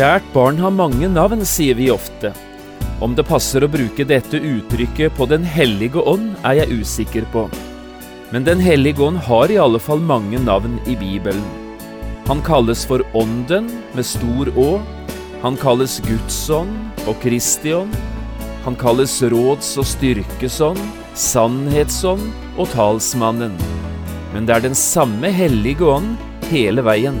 Kjært 0.00 0.28
barn 0.32 0.56
har 0.56 0.72
mange 0.72 1.10
navn, 1.12 1.42
sier 1.44 1.76
vi 1.76 1.90
ofte. 1.92 2.30
Om 3.04 3.12
det 3.18 3.26
passer 3.28 3.60
å 3.60 3.68
bruke 3.68 4.06
dette 4.08 4.38
uttrykket 4.40 5.12
på 5.12 5.26
Den 5.28 5.42
hellige 5.44 6.00
ånd, 6.00 6.38
er 6.40 6.62
jeg 6.62 6.78
usikker 6.80 7.26
på. 7.34 7.42
Men 8.32 8.46
Den 8.48 8.62
hellige 8.64 9.04
ånd 9.04 9.20
har 9.26 9.52
i 9.52 9.58
alle 9.60 9.76
fall 9.76 10.00
mange 10.00 10.40
navn 10.40 10.78
i 10.88 10.94
Bibelen. 10.96 11.44
Han 12.30 12.40
kalles 12.40 12.86
for 12.88 13.04
Ånden 13.12 13.68
med 13.92 14.08
stor 14.08 14.48
Å. 14.56 14.80
Han 15.42 15.60
kalles 15.60 15.98
Gudsånd 16.06 17.04
og 17.04 17.20
Kristi 17.20 17.74
ånd. 17.76 17.92
Han 18.64 18.80
kalles 18.80 19.18
Råds- 19.20 19.76
og 19.76 19.84
styrkesånd, 19.84 20.80
Sannhetsånd 21.12 22.24
og 22.56 22.72
Talsmannen. 22.72 23.52
Men 24.32 24.48
det 24.48 24.56
er 24.56 24.64
den 24.70 24.80
samme 24.86 25.28
Hellige 25.28 25.84
ånd 25.84 26.16
hele 26.48 26.88
veien. 26.88 27.20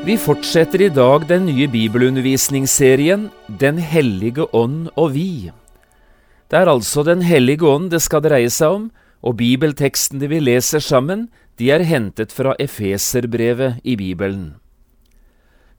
Vi 0.00 0.14
fortsetter 0.16 0.80
i 0.80 0.88
dag 0.88 1.26
den 1.28 1.42
nye 1.44 1.66
bibelundervisningsserien 1.68 3.26
Den 3.60 3.76
hellige 3.76 4.46
ånd 4.56 4.86
og 4.96 5.10
vi. 5.12 5.50
Det 6.48 6.56
er 6.56 6.70
altså 6.72 7.02
Den 7.04 7.20
hellige 7.20 7.66
ånd 7.68 7.90
det 7.92 8.00
skal 8.00 8.22
dreie 8.24 8.48
seg 8.48 8.78
om, 8.78 8.86
og 9.20 9.36
bibeltekstene 9.36 10.30
vi 10.32 10.38
leser 10.40 10.80
sammen, 10.80 11.26
de 11.60 11.68
er 11.68 11.84
hentet 11.84 12.32
fra 12.32 12.54
Efeserbrevet 12.58 13.84
i 13.84 13.98
Bibelen. 14.00 14.54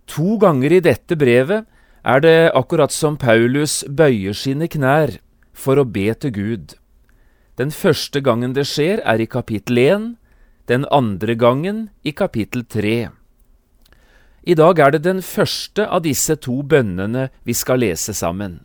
To 0.06 0.38
ganger 0.38 0.76
i 0.78 0.84
dette 0.86 1.18
brevet 1.18 1.66
er 2.06 2.22
det 2.22 2.52
akkurat 2.54 2.94
som 2.94 3.18
Paulus 3.18 3.82
bøyer 3.90 4.38
sine 4.38 4.68
knær 4.70 5.18
for 5.52 5.82
å 5.82 5.88
be 5.98 6.14
til 6.14 6.36
Gud. 6.36 6.76
Den 7.58 7.74
første 7.74 8.22
gangen 8.22 8.54
det 8.54 8.68
skjer, 8.70 9.02
er 9.02 9.18
i 9.18 9.26
kapittel 9.26 9.82
1, 9.82 10.08
den 10.70 10.86
andre 10.94 11.34
gangen 11.34 11.90
i 12.06 12.14
kapittel 12.14 12.62
3. 12.70 13.10
I 14.42 14.56
dag 14.58 14.80
er 14.80 14.96
det 14.96 15.04
den 15.06 15.22
første 15.22 15.86
av 15.86 16.02
disse 16.02 16.34
to 16.42 16.64
bønnene 16.66 17.28
vi 17.46 17.54
skal 17.54 17.84
lese 17.84 18.14
sammen. 18.18 18.64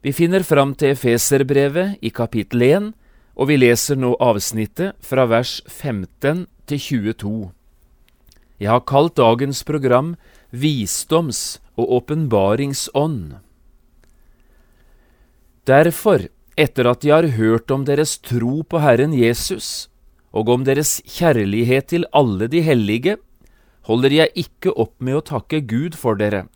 Vi 0.00 0.14
finner 0.16 0.46
fram 0.46 0.72
til 0.78 0.94
Efeserbrevet 0.94 1.98
i 2.00 2.08
kapittel 2.14 2.64
1, 2.64 2.86
og 3.36 3.50
vi 3.50 3.58
leser 3.60 3.98
nå 4.00 4.14
avsnittet 4.16 4.96
fra 5.04 5.26
vers 5.28 5.58
15 5.66 6.46
til 6.70 6.80
22. 6.80 7.34
Jeg 8.58 8.70
har 8.72 8.86
kalt 8.88 9.18
dagens 9.20 9.60
program 9.62 10.16
Visdoms- 10.52 11.58
og 11.76 11.92
åpenbaringsånd. 12.00 13.36
Derfor, 15.68 16.24
etter 16.56 16.88
at 16.88 17.04
de 17.04 17.12
har 17.12 17.28
hørt 17.36 17.70
om 17.70 17.84
deres 17.84 18.16
tro 18.18 18.62
på 18.64 18.80
Herren 18.80 19.12
Jesus, 19.12 19.90
og 20.32 20.48
om 20.48 20.64
deres 20.64 21.02
kjærlighet 21.04 21.92
til 21.92 22.08
alle 22.16 22.48
de 22.48 22.64
hellige, 22.64 23.18
holder 23.88 24.12
jeg 24.12 24.34
ikke 24.44 24.74
opp 24.76 24.94
med 25.00 25.18
å 25.18 25.24
takke 25.24 25.62
Gud 25.64 25.96
for 25.96 26.18
dere 26.20 26.46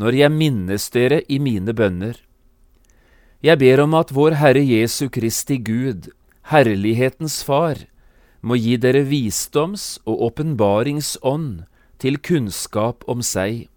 når 0.00 0.16
jeg 0.16 0.34
minnes 0.34 0.84
dere 0.92 1.20
i 1.28 1.38
mine 1.42 1.74
bønner. 1.76 2.16
Jeg 3.44 3.58
ber 3.60 3.82
om 3.84 3.96
at 3.98 4.12
vår 4.14 4.38
Herre 4.40 4.62
Jesu 4.62 5.08
Kristi 5.12 5.58
Gud, 5.60 6.08
Herlighetens 6.48 7.42
Far, 7.44 7.76
må 8.42 8.56
gi 8.58 8.76
dere 8.80 9.04
visdoms- 9.06 10.00
og 10.06 10.22
åpenbaringsånd 10.28 11.64
til 12.02 12.18
kunnskap 12.18 13.04
om 13.10 13.22
seg, 13.22 13.68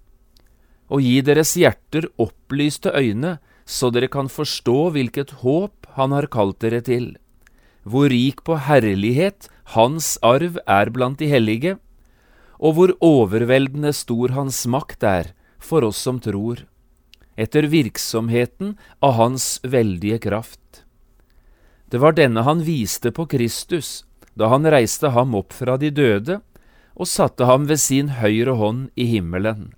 og 0.89 1.01
gi 1.01 1.19
deres 1.25 1.53
hjerter 1.57 2.07
opplyste 2.21 2.93
øyne 2.93 3.37
så 3.65 3.89
dere 3.89 4.09
kan 4.13 4.29
forstå 4.29 4.91
hvilket 4.93 5.39
håp 5.41 5.89
Han 5.97 6.11
har 6.11 6.27
kalt 6.27 6.59
dere 6.61 6.81
til, 6.85 7.15
hvor 7.83 8.09
rik 8.11 8.43
på 8.45 8.57
herlighet 8.61 9.49
Hans 9.73 10.17
arv 10.21 10.59
er 10.67 10.91
blant 10.93 11.17
de 11.17 11.29
hellige, 11.31 11.77
og 12.59 12.77
hvor 12.77 12.93
overveldende 13.03 13.91
stor 13.95 14.33
hans 14.35 14.63
makt 14.67 15.03
er 15.03 15.31
for 15.59 15.85
oss 15.87 15.99
som 16.01 16.19
tror, 16.23 16.63
etter 17.35 17.67
virksomheten 17.71 18.75
av 19.03 19.17
hans 19.19 19.59
veldige 19.63 20.21
kraft. 20.23 20.83
Det 21.91 22.01
var 22.01 22.15
denne 22.17 22.45
han 22.47 22.63
viste 22.65 23.11
på 23.15 23.27
Kristus 23.29 24.03
da 24.35 24.49
han 24.51 24.67
reiste 24.67 25.11
ham 25.15 25.35
opp 25.37 25.53
fra 25.55 25.77
de 25.79 25.91
døde 25.95 26.39
og 26.95 27.09
satte 27.11 27.47
ham 27.47 27.67
ved 27.69 27.79
sin 27.79 28.13
høyre 28.19 28.55
hånd 28.59 28.87
i 28.95 29.07
himmelen, 29.09 29.73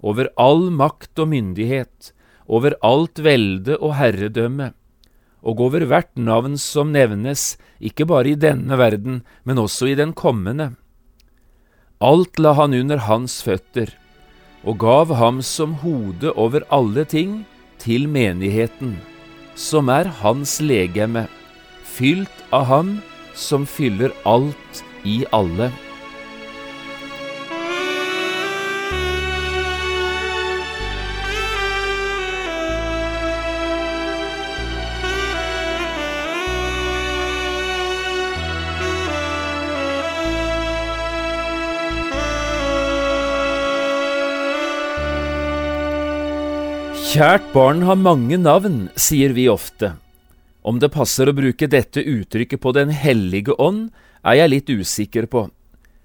over 0.00 0.30
all 0.40 0.70
makt 0.72 1.20
og 1.20 1.30
myndighet, 1.32 2.12
over 2.48 2.76
alt 2.84 3.20
velde 3.24 3.76
og 3.78 3.96
herredømme, 3.98 4.72
og 5.44 5.60
over 5.60 5.84
hvert 5.88 6.12
navn 6.16 6.56
som 6.60 6.92
nevnes, 6.92 7.54
ikke 7.80 8.08
bare 8.08 8.32
i 8.32 8.40
denne 8.40 8.78
verden, 8.80 9.20
men 9.44 9.60
også 9.60 9.90
i 9.92 9.98
den 9.98 10.14
kommende 10.16 10.72
Alt 12.04 12.36
la 12.36 12.52
han 12.58 12.74
under 12.76 13.00
hans 13.06 13.38
føtter, 13.46 13.88
og 14.68 14.76
gav 14.82 15.14
ham 15.16 15.38
som 15.40 15.78
hode 15.80 16.34
over 16.36 16.66
alle 16.74 17.06
ting 17.08 17.46
til 17.80 18.04
menigheten, 18.12 18.98
som 19.56 19.88
er 19.88 20.10
hans 20.20 20.58
legeme, 20.60 21.24
fylt 21.96 22.44
av 22.52 22.68
ham 22.68 22.90
som 23.32 23.64
fyller 23.64 24.12
alt 24.28 24.84
i 25.08 25.22
alle. 25.32 25.70
Kjært 47.14 47.44
barn 47.54 47.84
har 47.86 47.94
mange 47.94 48.34
navn, 48.42 48.88
sier 48.98 49.30
vi 49.36 49.44
ofte. 49.46 49.92
Om 50.66 50.80
det 50.82 50.88
passer 50.90 51.28
å 51.30 51.34
bruke 51.36 51.68
dette 51.70 52.02
uttrykket 52.02 52.58
på 52.58 52.72
Den 52.74 52.90
hellige 52.90 53.54
ånd, 53.54 53.92
er 54.26 54.40
jeg 54.40 54.50
litt 54.50 54.72
usikker 54.72 55.28
på, 55.30 55.44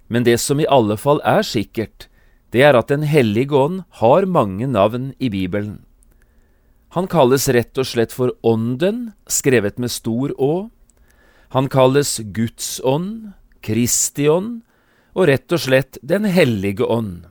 men 0.06 0.27
det 0.27 0.35
som 0.38 0.61
i 0.61 0.67
alle 0.69 1.00
fall 1.01 1.17
er 1.25 1.41
sikkert, 1.41 2.06
det 2.53 2.61
er 2.61 2.77
at 2.77 2.94
Den 2.94 3.07
hellige 3.09 3.57
ånd 3.57 3.81
har 4.03 4.29
mange 4.29 4.69
navn 4.69 5.15
i 5.17 5.31
Bibelen. 5.33 5.79
Han 6.94 7.09
kalles 7.09 7.50
rett 7.50 7.73
og 7.81 7.89
slett 7.89 8.13
for 8.13 8.38
Ånden, 8.45 9.15
skrevet 9.25 9.81
med 9.81 9.89
stor 9.89 10.38
Å. 10.38 10.69
Han 11.57 11.73
kalles 11.73 12.19
Guds 12.38 12.77
ånd, 12.85 13.33
Kristi 13.65 14.29
ånd, 14.29 14.62
og 15.17 15.25
rett 15.33 15.50
og 15.50 15.65
slett 15.65 15.97
Den 16.05 16.29
hellige 16.29 16.85
ånd. 16.85 17.25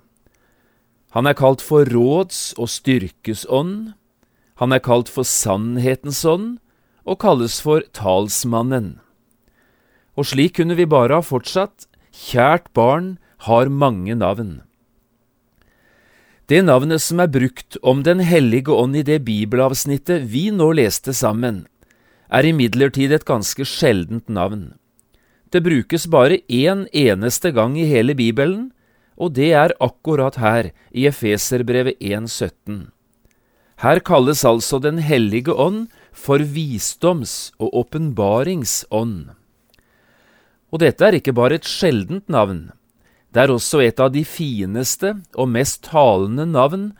Han 1.18 1.26
er 1.26 1.34
kalt 1.34 1.58
for 1.58 1.82
råds- 1.82 2.52
og 2.62 2.68
styrkesånd, 2.70 3.96
han 4.62 4.70
er 4.70 4.78
kalt 4.78 5.08
for 5.10 5.26
sannhetens 5.26 6.20
ånd, 6.22 6.60
og 7.02 7.18
kalles 7.18 7.56
for 7.58 7.82
talsmannen. 7.90 9.00
Og 10.14 10.28
slik 10.30 10.54
kunne 10.60 10.76
vi 10.78 10.86
bare 10.86 11.18
ha 11.18 11.26
fortsatt, 11.26 11.88
kjært 12.14 12.70
barn 12.70 13.16
har 13.50 13.66
mange 13.66 14.14
navn. 14.14 14.60
Det 16.46 16.62
navnet 16.62 17.02
som 17.02 17.18
er 17.18 17.34
brukt 17.34 17.74
om 17.82 18.06
Den 18.06 18.22
hellige 18.22 18.70
ånd 18.70 18.94
i 18.94 19.02
det 19.02 19.24
bibelavsnittet 19.26 20.22
vi 20.30 20.52
nå 20.54 20.70
leste 20.78 21.10
sammen, 21.10 21.66
er 22.30 22.46
imidlertid 22.46 23.10
et 23.10 23.26
ganske 23.26 23.66
sjeldent 23.66 24.30
navn. 24.30 24.78
Det 25.50 25.66
brukes 25.66 26.06
bare 26.06 26.38
én 26.46 26.86
eneste 26.94 27.50
gang 27.50 27.74
i 27.74 27.90
hele 27.90 28.14
Bibelen, 28.14 28.70
og 29.18 29.34
det 29.34 29.50
er 29.52 29.74
akkurat 29.82 30.38
her, 30.38 30.70
i 30.94 31.08
Efeserbrevet 31.10 31.98
1,17. 31.98 32.88
Her 33.82 34.00
kalles 34.02 34.44
altså 34.46 34.78
Den 34.82 34.98
hellige 34.98 35.54
ånd 35.54 35.88
for 36.12 36.38
visdoms- 36.38 37.52
og 37.58 37.74
åpenbaringsånd. 37.82 39.30
Og 40.70 40.82
dette 40.82 41.04
er 41.04 41.18
ikke 41.18 41.34
bare 41.34 41.58
et 41.58 41.66
sjeldent 41.66 42.28
navn, 42.28 42.72
Det 43.30 43.42
er 43.42 43.50
også 43.52 43.82
et 43.84 44.00
av 44.00 44.08
de 44.10 44.24
fineste 44.24 45.20
og 45.36 45.50
mest 45.52 45.82
talende 45.84 46.46
navn 46.46 46.92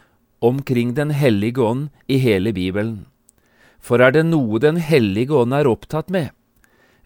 omkring 0.43 0.95
Den 0.95 1.11
hellige 1.11 1.63
ånd 1.63 1.89
i 2.07 2.19
hele 2.19 2.53
Bibelen. 2.53 3.07
For 3.81 3.99
er 4.01 4.11
det 4.13 4.27
noe 4.27 4.59
Den 4.59 4.77
hellige 4.77 5.33
ånd 5.33 5.55
er 5.55 5.67
opptatt 5.67 6.11
med, 6.11 6.31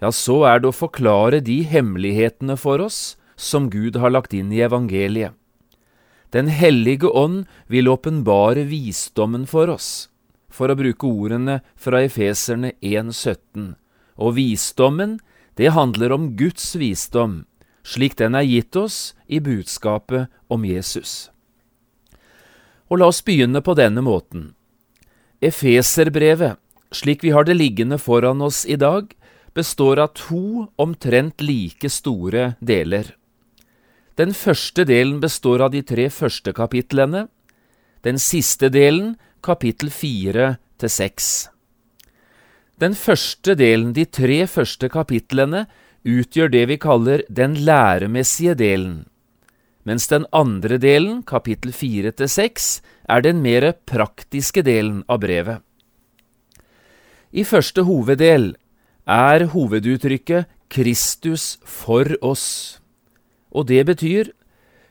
ja, 0.00 0.10
så 0.10 0.42
er 0.44 0.58
det 0.58 0.68
å 0.68 0.74
forklare 0.74 1.40
de 1.40 1.62
hemmelighetene 1.62 2.56
for 2.58 2.80
oss 2.80 3.16
som 3.36 3.70
Gud 3.70 3.96
har 3.96 4.12
lagt 4.12 4.34
inn 4.34 4.52
i 4.52 4.62
evangeliet. 4.64 5.32
Den 6.32 6.48
hellige 6.48 7.08
ånd 7.08 7.44
vil 7.68 7.88
åpenbare 7.88 8.64
visdommen 8.64 9.44
for 9.46 9.68
oss, 9.68 10.08
for 10.48 10.72
å 10.72 10.76
bruke 10.78 11.04
ordene 11.04 11.60
fra 11.76 12.00
Efeserne 12.06 12.72
1,17. 12.80 13.74
Og 14.16 14.36
visdommen, 14.38 15.18
det 15.60 15.74
handler 15.76 16.14
om 16.16 16.30
Guds 16.40 16.72
visdom, 16.80 17.44
slik 17.84 18.16
den 18.16 18.34
er 18.38 18.48
gitt 18.48 18.76
oss 18.80 19.12
i 19.28 19.42
budskapet 19.44 20.32
om 20.48 20.64
Jesus. 20.64 21.28
Og 22.88 23.00
la 23.00 23.12
oss 23.12 23.20
begynne 23.24 23.60
på 23.60 23.76
denne 23.76 24.00
måten. 24.04 24.54
Efeserbrevet, 25.44 26.56
slik 26.92 27.24
vi 27.24 27.32
har 27.36 27.44
det 27.44 27.58
liggende 27.60 27.98
foran 28.00 28.40
oss 28.40 28.64
i 28.64 28.76
dag, 28.80 29.12
består 29.52 30.00
av 30.00 30.14
to 30.16 30.68
omtrent 30.80 31.44
like 31.44 31.90
store 31.92 32.54
deler. 32.60 33.16
Den 34.20 34.34
første 34.36 34.84
delen 34.84 35.20
består 35.22 35.62
av 35.64 35.72
de 35.72 35.80
tre 35.82 36.08
første 36.12 36.52
kapitlene, 36.52 37.26
den 38.04 38.18
siste 38.20 38.68
delen 38.72 39.14
kapittel 39.40 39.90
fire 39.94 40.56
til 40.82 40.92
seks. 40.92 41.48
Den 42.82 42.96
første 42.98 43.54
delen, 43.56 43.92
de 43.94 44.04
tre 44.04 44.42
første 44.50 44.90
kapitlene, 44.92 45.64
utgjør 46.02 46.50
det 46.50 46.64
vi 46.68 46.76
kaller 46.82 47.22
den 47.30 47.54
læremessige 47.64 48.56
delen, 48.58 49.04
mens 49.86 50.08
den 50.10 50.26
andre 50.34 50.78
delen, 50.82 51.22
kapittel 51.22 51.72
fire 51.72 52.10
til 52.12 52.28
seks, 52.28 52.82
er 53.08 53.22
den 53.22 53.40
mer 53.42 53.70
praktiske 53.86 54.64
delen 54.66 55.02
av 55.08 55.22
brevet. 55.22 55.62
I 57.32 57.46
første 57.48 57.86
hoveddel 57.86 58.52
er 59.08 59.46
hoveduttrykket 59.54 60.50
Kristus 60.72 61.56
for 61.64 62.12
oss, 62.20 62.81
og 63.52 63.68
det 63.68 63.84
betyr 63.86 64.32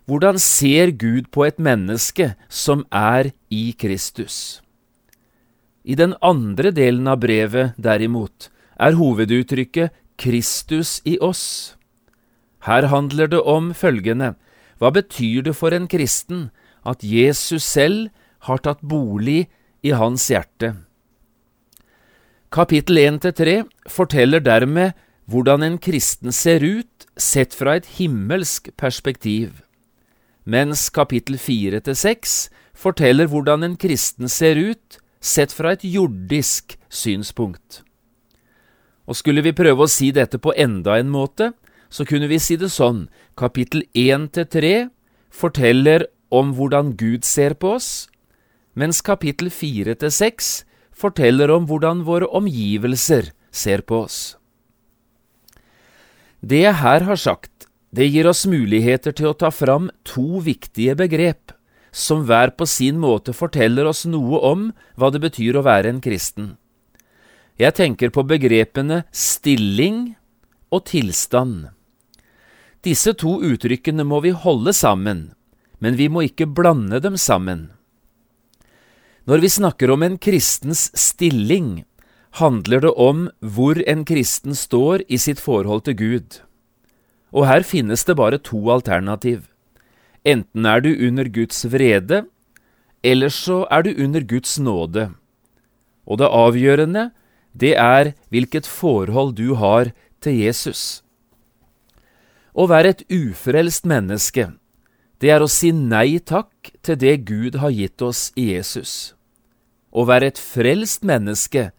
hvordan 0.09 0.39
ser 0.41 0.91
Gud 0.91 1.29
på 1.31 1.45
et 1.45 1.59
menneske 1.61 2.33
som 2.49 2.85
er 2.91 3.31
i 3.49 3.71
Kristus? 3.77 4.61
I 5.83 5.95
den 5.95 6.13
andre 6.21 6.71
delen 6.71 7.07
av 7.09 7.21
brevet, 7.21 7.73
derimot, 7.77 8.49
er 8.77 8.97
hoveduttrykket 8.97 9.93
Kristus 10.21 10.99
i 11.05 11.17
oss. 11.21 11.75
Her 12.65 12.89
handler 12.91 13.29
det 13.31 13.41
om 13.41 13.71
følgende, 13.73 14.35
hva 14.77 14.91
betyr 14.93 15.45
det 15.45 15.55
for 15.57 15.73
en 15.73 15.87
kristen 15.89 16.49
at 16.85 17.05
Jesus 17.05 17.63
selv 17.63 18.09
har 18.49 18.61
tatt 18.65 18.81
bolig 18.81 19.47
i 19.85 19.93
hans 19.93 20.27
hjerte? 20.29 20.75
Kapittel 22.51 22.97
1–3 22.99 23.61
forteller 23.89 24.41
dermed 24.43 24.97
hvordan 25.29 25.63
en 25.63 25.77
kristen 25.79 26.33
ser 26.35 26.65
ut 26.65 27.00
sett 27.17 27.53
fra 27.57 27.75
et 27.79 27.87
himmelsk 27.97 28.71
perspektiv, 28.79 29.61
mens 30.45 30.89
kapittel 30.89 31.37
4–6 31.37 32.49
forteller 32.73 33.29
hvordan 33.29 33.63
en 33.63 33.77
kristen 33.77 34.29
ser 34.31 34.57
ut 34.57 34.99
sett 35.21 35.53
fra 35.53 35.75
et 35.75 35.83
jordisk 35.85 36.77
synspunkt. 36.89 37.83
Og 39.05 39.17
skulle 39.19 39.43
vi 39.45 39.53
prøve 39.53 39.85
å 39.85 39.91
si 39.91 40.11
dette 40.15 40.39
på 40.41 40.53
enda 40.57 40.97
en 40.97 41.11
måte, 41.13 41.51
så 41.91 42.05
kunne 42.07 42.29
vi 42.31 42.39
si 42.39 42.55
det 42.57 42.71
sånn, 42.71 43.05
kapittel 43.37 43.83
1–3 43.97 44.89
forteller 45.31 46.07
om 46.31 46.53
hvordan 46.55 46.95
Gud 46.97 47.27
ser 47.27 47.57
på 47.59 47.75
oss, 47.75 48.07
mens 48.73 49.01
kapittel 49.03 49.51
4–6 49.51 50.51
forteller 50.95 51.51
om 51.51 51.67
hvordan 51.67 52.05
våre 52.07 52.29
omgivelser 52.31 53.33
ser 53.51 53.83
på 53.83 54.05
oss. 54.07 54.37
Det 56.41 56.63
jeg 56.63 56.77
her 56.81 57.05
har 57.05 57.19
sagt, 57.21 57.67
det 57.93 58.07
gir 58.09 58.25
oss 58.25 58.47
muligheter 58.49 59.13
til 59.13 59.29
å 59.29 59.37
ta 59.37 59.51
fram 59.53 59.91
to 60.07 60.41
viktige 60.41 60.95
begrep, 60.97 61.53
som 61.91 62.23
hver 62.25 62.55
på 62.57 62.65
sin 62.65 62.97
måte 62.97 63.35
forteller 63.35 63.85
oss 63.85 64.05
noe 64.09 64.39
om 64.47 64.71
hva 64.97 65.11
det 65.13 65.21
betyr 65.21 65.59
å 65.59 65.65
være 65.67 65.91
en 65.91 66.01
kristen. 66.01 66.55
Jeg 67.61 67.75
tenker 67.77 68.09
på 68.09 68.23
begrepene 68.25 69.03
stilling 69.13 70.15
og 70.73 70.87
tilstand. 70.89 71.69
Disse 72.81 73.13
to 73.13 73.35
uttrykkene 73.45 74.07
må 74.07 74.23
vi 74.25 74.31
holde 74.33 74.73
sammen, 74.73 75.35
men 75.77 75.99
vi 75.99 76.07
må 76.09 76.23
ikke 76.25 76.49
blande 76.49 77.03
dem 77.03 77.19
sammen. 77.21 77.69
Når 79.29 79.43
vi 79.43 79.53
snakker 79.53 79.91
om 79.93 80.01
en 80.01 80.17
kristens 80.17 80.87
stilling, 80.97 81.83
handler 82.39 82.81
det 82.85 82.91
om 82.95 83.27
hvor 83.39 83.81
en 83.87 84.05
kristen 84.07 84.55
står 84.55 85.03
i 85.07 85.19
sitt 85.19 85.39
forhold 85.39 85.83
til 85.87 85.97
Gud. 85.99 86.39
Og 87.31 87.47
her 87.47 87.63
finnes 87.63 88.03
det 88.07 88.15
bare 88.19 88.39
to 88.39 88.59
alternativ. 88.71 89.47
Enten 90.23 90.65
er 90.65 90.83
du 90.83 90.91
under 91.07 91.27
Guds 91.27 91.65
vrede, 91.71 92.25
eller 93.03 93.29
så 93.29 93.65
er 93.71 93.83
du 93.83 93.91
under 93.97 94.21
Guds 94.21 94.59
nåde. 94.59 95.11
Og 96.05 96.17
det 96.17 96.29
avgjørende, 96.29 97.11
det 97.53 97.75
er 97.77 98.13
hvilket 98.29 98.67
forhold 98.67 99.35
du 99.35 99.55
har 99.55 99.91
til 100.21 100.37
Jesus. 100.37 101.03
Å 102.53 102.67
være 102.67 102.95
et 102.95 103.03
ufrelst 103.11 103.87
menneske, 103.87 104.51
det 105.21 105.29
er 105.29 105.43
å 105.43 105.49
si 105.51 105.71
nei 105.71 106.19
takk 106.19 106.71
til 106.83 106.97
det 106.97 107.15
Gud 107.29 107.59
har 107.61 107.71
gitt 107.71 108.01
oss 108.01 108.29
i 108.35 108.51
Jesus. 108.51 109.13
Å 109.91 110.05
være 110.07 110.31
et 110.31 110.39
frelst 110.39 111.05
menneske, 111.05 111.69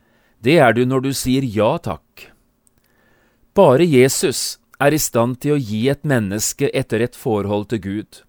det 0.43 0.59
er 0.59 0.75
du 0.75 0.85
når 0.87 1.07
du 1.07 1.13
sier 1.15 1.47
ja 1.47 1.77
takk. 1.79 2.29
Bare 3.55 3.85
Jesus 3.87 4.59
er 4.83 4.95
i 4.95 4.99
stand 4.99 5.39
til 5.43 5.55
å 5.55 5.63
gi 5.63 5.87
et 5.93 6.03
menneske 6.09 6.71
etter 6.75 7.05
et 7.05 7.17
forhold 7.19 7.69
til 7.71 7.83
Gud. 7.85 8.23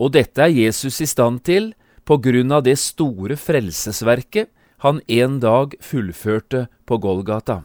Og 0.00 0.14
dette 0.16 0.40
er 0.40 0.54
Jesus 0.54 1.00
i 1.04 1.08
stand 1.10 1.42
til 1.46 1.72
på 2.08 2.18
grunn 2.22 2.52
av 2.54 2.64
det 2.66 2.78
store 2.80 3.36
frelsesverket 3.38 4.50
han 4.82 4.98
en 5.06 5.38
dag 5.42 5.76
fullførte 5.84 6.66
på 6.88 6.98
Golgata. 6.98 7.62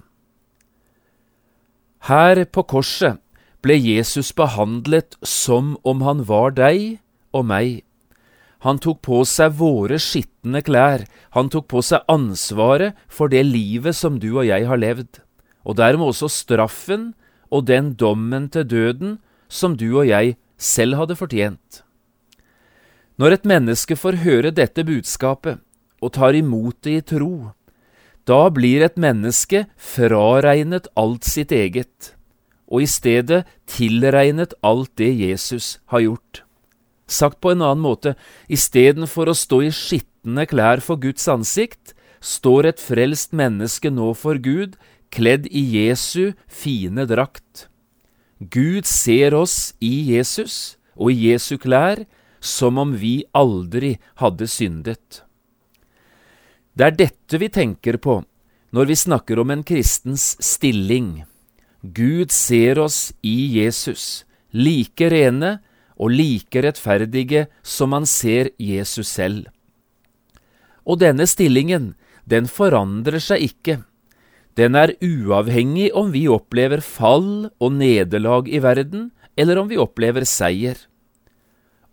Her 2.05 2.43
på 2.45 2.63
korset 2.69 3.17
ble 3.65 3.77
Jesus 3.79 4.29
behandlet 4.37 5.17
som 5.25 5.75
om 5.83 6.03
han 6.05 6.21
var 6.29 6.53
deg 6.53 6.99
og 7.33 7.47
meg. 7.49 7.86
Han 8.67 8.81
tok 8.83 8.99
på 9.05 9.21
seg 9.23 9.53
våre 9.61 9.95
skitne 10.01 10.59
klær, 10.65 11.05
han 11.31 11.47
tok 11.47 11.69
på 11.71 11.81
seg 11.85 12.03
ansvaret 12.11 12.97
for 13.07 13.31
det 13.31 13.45
livet 13.47 13.95
som 13.95 14.17
du 14.19 14.33
og 14.33 14.47
jeg 14.49 14.67
har 14.67 14.81
levd, 14.81 15.21
og 15.63 15.77
dermed 15.79 16.11
også 16.11 16.27
straffen 16.31 17.13
og 17.47 17.69
den 17.69 17.93
dommen 17.95 18.49
til 18.51 18.67
døden 18.67 19.13
som 19.47 19.77
du 19.79 19.87
og 19.93 20.09
jeg 20.09 20.35
selv 20.59 20.99
hadde 20.99 21.15
fortjent. 21.15 21.83
Når 23.17 23.37
et 23.37 23.47
menneske 23.47 23.95
får 23.95 24.19
høre 24.25 24.51
dette 24.51 24.83
budskapet 24.85 25.63
og 26.03 26.13
tar 26.19 26.35
imot 26.35 26.83
det 26.83 26.97
i 26.99 27.05
tro, 27.15 27.53
da 28.27 28.49
blir 28.51 28.83
et 28.83 28.99
menneske 28.99 29.63
fraregnet 29.79 30.91
alt 30.99 31.23
sitt 31.23 31.55
eget 31.55 32.11
og 32.67 32.83
i 32.83 32.89
stedet 32.91 33.45
tilregnet 33.69 34.53
alt 34.65 34.91
det 34.99 35.13
Jesus 35.15 35.77
har 35.87 36.03
gjort. 36.03 36.46
Sagt 37.07 37.39
på 37.39 37.53
en 37.53 37.63
annen 37.63 37.83
måte, 37.83 38.15
istedenfor 38.51 39.31
å 39.31 39.37
stå 39.37 39.61
i 39.63 39.71
skitne 39.71 40.43
klær 40.49 40.83
for 40.83 40.99
Guds 40.99 41.27
ansikt, 41.31 41.95
står 42.19 42.67
et 42.73 42.83
frelst 42.83 43.31
menneske 43.31 43.91
nå 43.93 44.11
for 44.17 44.39
Gud, 44.43 44.75
kledd 45.09 45.47
i 45.47 45.63
Jesu 45.77 46.33
fine 46.51 47.07
drakt. 47.07 47.67
Gud 48.39 48.85
ser 48.85 49.33
oss 49.33 49.73
i 49.79 50.11
Jesus 50.11 50.77
og 50.97 51.13
i 51.13 51.31
Jesu 51.31 51.55
klær 51.61 52.03
som 52.43 52.77
om 52.77 52.93
vi 52.99 53.21
aldri 53.33 53.95
hadde 54.21 54.49
syndet. 54.51 55.23
Det 56.77 56.85
er 56.85 56.97
dette 56.99 57.39
vi 57.41 57.49
tenker 57.49 57.97
på 57.97 58.19
når 58.75 58.89
vi 58.91 58.99
snakker 58.99 59.39
om 59.41 59.49
en 59.53 59.63
kristens 59.65 60.35
stilling. 60.43 61.23
Gud 61.81 62.33
ser 62.35 62.77
oss 62.83 63.13
i 63.25 63.57
Jesus, 63.57 64.25
like 64.51 65.09
rene 65.09 65.57
og 65.97 66.13
like 66.13 66.61
rettferdige 66.63 67.47
som 67.65 67.91
man 67.93 68.05
ser 68.05 68.51
Jesus 68.61 69.09
selv. 69.09 69.47
Og 70.87 71.01
denne 71.01 71.27
stillingen, 71.27 71.95
den 72.25 72.47
forandrer 72.47 73.19
seg 73.23 73.49
ikke. 73.49 73.81
Den 74.57 74.77
er 74.77 74.95
uavhengig 75.03 75.91
om 75.93 76.13
vi 76.13 76.27
opplever 76.31 76.81
fall 76.81 77.49
og 77.59 77.73
nederlag 77.77 78.47
i 78.49 78.61
verden, 78.63 79.11
eller 79.37 79.59
om 79.61 79.67
vi 79.69 79.77
opplever 79.77 80.25
seier. 80.25 80.77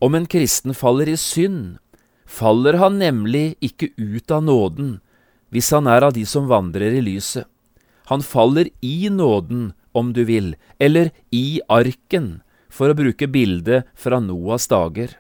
Om 0.01 0.15
en 0.17 0.29
kristen 0.29 0.77
faller 0.77 1.11
i 1.13 1.17
synd, 1.21 1.77
faller 2.25 2.79
han 2.81 3.01
nemlig 3.01 3.57
ikke 3.65 3.93
ut 3.97 4.31
av 4.33 4.45
nåden 4.45 4.99
hvis 5.55 5.71
han 5.71 5.87
er 5.87 6.03
av 6.03 6.17
de 6.17 6.25
som 6.27 6.49
vandrer 6.51 6.97
i 6.99 7.03
lyset. 7.05 7.47
Han 8.11 8.25
faller 8.27 8.69
i 8.83 9.09
nåden, 9.09 9.73
om 9.95 10.11
du 10.13 10.25
vil, 10.27 10.57
eller 10.83 11.13
i 11.31 11.61
arken, 11.71 12.43
for 12.75 12.91
å 12.91 12.99
bruke 12.99 13.31
bildet 13.31 13.87
fra 13.95 14.19
Noas 14.23 14.67
dager. 14.71 15.15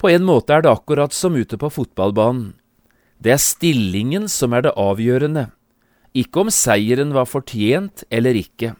På 0.00 0.10
en 0.10 0.26
måte 0.26 0.56
er 0.56 0.64
det 0.64 0.72
akkurat 0.74 1.14
som 1.14 1.36
ute 1.38 1.58
på 1.60 1.70
fotballbanen. 1.70 2.54
Det 3.22 3.32
er 3.36 3.40
stillingen 3.40 4.26
som 4.28 4.52
er 4.52 4.66
det 4.66 4.74
avgjørende, 4.76 5.46
ikke 6.14 6.44
om 6.44 6.50
seieren 6.52 7.14
var 7.14 7.30
fortjent 7.30 8.04
eller 8.10 8.36
ikke. 8.38 8.74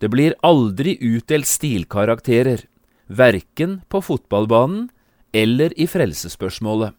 Det 0.00 0.10
blir 0.10 0.38
aldri 0.46 0.96
utdelt 1.02 1.48
stilkarakterer, 1.50 2.64
verken 3.06 3.82
på 3.90 4.00
fotballbanen 4.02 4.88
eller 5.34 5.74
i 5.78 5.86
frelsesspørsmålet. 5.90 6.94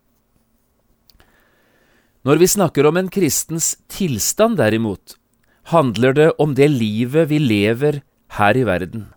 Når 2.26 2.42
vi 2.42 2.48
snakker 2.50 2.88
om 2.90 2.98
en 2.98 3.12
kristens 3.14 3.76
tilstand, 3.92 4.58
derimot, 4.58 5.18
handler 5.70 6.16
det 6.18 6.30
om 6.42 6.56
det 6.58 6.72
livet 6.74 7.30
vi 7.30 7.38
lever 7.42 8.02
her 8.40 8.58
i 8.58 8.64
verden. 8.66 9.15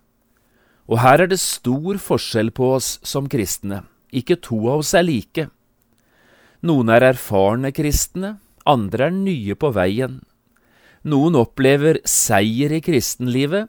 Og 0.88 1.02
her 1.02 1.24
er 1.24 1.30
det 1.30 1.40
stor 1.40 2.00
forskjell 2.00 2.50
på 2.56 2.72
oss 2.78 2.96
som 3.06 3.28
kristne. 3.28 3.82
Ikke 4.08 4.38
to 4.40 4.58
av 4.70 4.82
oss 4.82 4.94
er 4.96 5.04
like. 5.04 5.48
Noen 6.64 6.90
er 6.90 7.04
erfarne 7.12 7.70
kristne, 7.76 8.38
andre 8.66 9.10
er 9.10 9.14
nye 9.14 9.54
på 9.54 9.70
veien. 9.76 10.22
Noen 11.08 11.36
opplever 11.38 12.00
seier 12.08 12.72
i 12.74 12.80
kristenlivet, 12.84 13.68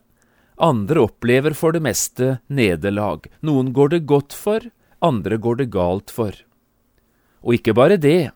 andre 0.59 1.05
opplever 1.05 1.55
for 1.55 1.75
det 1.75 1.83
meste 1.83 2.39
nederlag. 2.47 3.27
Noen 3.45 3.71
går 3.75 3.93
det 3.93 4.05
godt 4.09 4.35
for, 4.35 4.63
andre 4.99 5.37
går 5.37 5.61
det 5.61 5.69
galt 5.75 6.11
for. 6.11 6.33
Og 7.43 7.59
ikke 7.59 7.75
bare 7.75 7.99
det. 7.99 8.31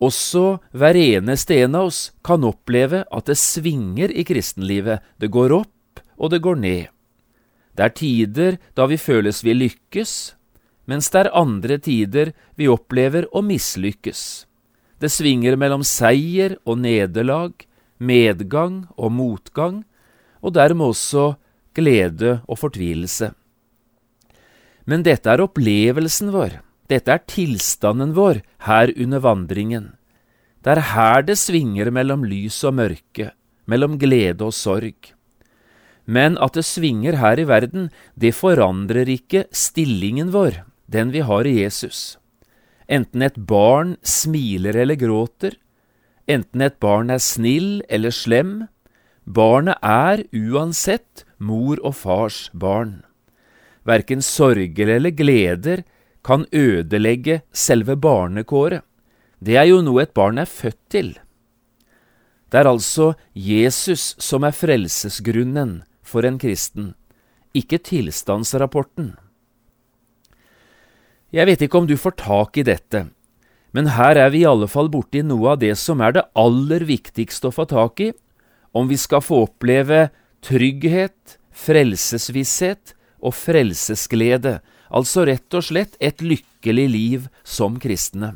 Også 0.00 0.58
hver 0.72 0.96
eneste 0.96 1.60
en 1.60 1.76
av 1.76 1.90
oss 1.92 2.00
kan 2.24 2.44
oppleve 2.48 3.04
at 3.08 3.28
det 3.28 3.36
svinger 3.40 4.12
i 4.12 4.24
kristenlivet. 4.24 5.04
Det 5.20 5.30
går 5.32 5.52
opp, 5.56 6.02
og 6.16 6.32
det 6.32 6.42
går 6.44 6.60
ned. 6.60 6.88
Det 7.80 7.86
er 7.86 7.96
tider 7.96 8.56
da 8.76 8.84
vi 8.90 8.98
føles 9.00 9.38
vi 9.40 9.54
lykkes, 9.56 10.10
mens 10.84 11.06
det 11.08 11.22
er 11.22 11.30
andre 11.32 11.78
tider 11.80 12.34
vi 12.60 12.66
opplever 12.68 13.24
å 13.32 13.40
mislykkes. 13.40 14.44
Det 15.00 15.08
svinger 15.08 15.56
mellom 15.56 15.80
seier 15.80 16.58
og 16.68 16.82
nederlag, 16.82 17.54
medgang 17.96 18.82
og 19.00 19.14
motgang, 19.16 19.78
og 20.44 20.52
dermed 20.58 20.92
også 20.92 21.38
glede 21.72 22.42
og 22.44 22.60
fortvilelse. 22.60 23.30
Men 24.84 25.06
dette 25.06 25.32
er 25.32 25.40
opplevelsen 25.40 26.34
vår. 26.34 26.58
Dette 26.92 27.14
er 27.16 27.24
tilstanden 27.32 28.12
vår 28.12 28.42
her 28.66 28.92
under 28.92 29.24
vandringen. 29.24 29.94
Det 30.60 30.74
er 30.74 30.82
her 30.92 31.24
det 31.24 31.38
svinger 31.40 31.88
mellom 31.88 32.28
lys 32.28 32.60
og 32.68 32.76
mørke, 32.76 33.30
mellom 33.64 33.96
glede 33.96 34.44
og 34.44 34.52
sorg. 34.52 35.14
Men 36.04 36.38
at 36.38 36.56
det 36.56 36.64
svinger 36.66 37.18
her 37.20 37.38
i 37.38 37.46
verden, 37.48 37.90
det 38.14 38.34
forandrer 38.34 39.08
ikke 39.08 39.44
stillingen 39.52 40.32
vår, 40.34 40.62
den 40.90 41.12
vi 41.14 41.22
har 41.26 41.46
i 41.46 41.60
Jesus. 41.60 42.18
Enten 42.90 43.22
et 43.22 43.36
barn 43.36 43.96
smiler 44.02 44.74
eller 44.74 44.98
gråter, 44.98 45.54
enten 46.26 46.64
et 46.66 46.80
barn 46.82 47.10
er 47.10 47.22
snill 47.22 47.82
eller 47.88 48.14
slem, 48.14 48.66
barnet 49.24 49.78
er 49.86 50.24
uansett 50.34 51.24
mor 51.38 51.78
og 51.86 51.94
fars 51.94 52.48
barn. 52.52 53.02
Verken 53.86 54.22
sorger 54.22 54.90
eller 54.96 55.14
gleder 55.14 55.84
kan 56.26 56.44
ødelegge 56.52 57.40
selve 57.52 57.96
barnekåret. 57.96 58.82
Det 59.40 59.56
er 59.56 59.70
jo 59.70 59.80
noe 59.80 60.02
et 60.02 60.12
barn 60.12 60.38
er 60.38 60.50
født 60.50 60.80
til. 60.92 61.14
Det 62.50 62.58
er 62.60 62.68
altså 62.68 63.14
Jesus 63.32 64.16
som 64.18 64.44
er 64.44 64.52
frelsesgrunnen 64.52 65.80
for 66.10 66.26
en 66.26 66.38
kristen, 66.42 66.92
ikke 67.56 67.80
tilstandsrapporten. 67.86 69.14
Jeg 71.30 71.46
vet 71.46 71.62
ikke 71.62 71.78
om 71.78 71.86
du 71.86 71.94
får 71.98 72.18
tak 72.18 72.58
i 72.58 72.66
dette, 72.66 73.06
men 73.70 73.92
her 73.94 74.18
er 74.18 74.32
vi 74.34 74.42
i 74.42 74.48
alle 74.50 74.66
fall 74.70 74.90
borti 74.90 75.22
noe 75.22 75.52
av 75.52 75.60
det 75.62 75.76
som 75.78 76.02
er 76.02 76.16
det 76.16 76.26
aller 76.38 76.82
viktigste 76.88 77.50
å 77.50 77.54
få 77.54 77.68
tak 77.70 78.02
i 78.02 78.10
om 78.74 78.90
vi 78.90 78.98
skal 78.98 79.22
få 79.22 79.44
oppleve 79.46 80.08
trygghet, 80.46 81.38
frelsesvisshet 81.50 82.94
og 83.20 83.34
frelsesglede, 83.36 84.58
altså 84.90 85.26
rett 85.28 85.54
og 85.54 85.66
slett 85.66 85.98
et 86.00 86.22
lykkelig 86.22 86.86
liv 86.90 87.26
som 87.46 87.78
kristne. 87.82 88.34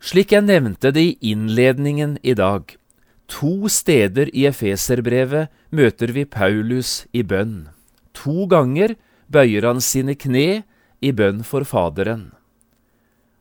Slik 0.00 0.32
jeg 0.32 0.44
nevnte 0.44 0.92
det 0.92 1.02
i 1.02 1.32
innledningen 1.32 2.18
i 2.22 2.34
dag, 2.36 2.76
to 3.28 3.68
steder 3.72 4.30
i 4.34 4.46
Efeserbrevet 4.48 5.50
møter 5.74 6.12
vi 6.14 6.24
Paulus 6.24 7.04
i 7.12 7.22
bønn. 7.26 7.68
To 8.14 8.46
ganger 8.50 8.94
bøyer 9.32 9.66
han 9.66 9.82
sine 9.82 10.14
kne 10.14 10.62
i 11.02 11.12
bønn 11.12 11.42
for 11.44 11.66
Faderen. 11.66 12.30